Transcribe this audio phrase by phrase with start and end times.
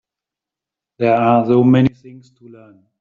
[0.97, 2.87] There are so many things to learn.